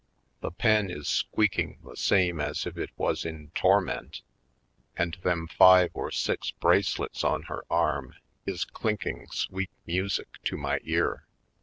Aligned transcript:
The 0.39 0.49
pen 0.49 0.89
is 0.89 1.07
squeaking 1.07 1.77
the 1.83 1.95
same 1.95 2.39
as 2.41 2.65
if 2.65 2.75
it 2.75 2.89
was 2.97 3.23
in 3.23 3.51
torment, 3.51 4.23
and 4.97 5.13
them 5.21 5.47
five 5.47 5.91
or 5.93 6.09
six 6.09 6.49
bracelets 6.49 7.23
on 7.23 7.43
her 7.43 7.65
arm 7.69 8.15
is 8.47 8.65
clinking 8.65 9.27
sweet 9.27 9.69
music 9.85 10.41
to 10.45 10.57
my 10.57 10.79
ear. 10.81 11.27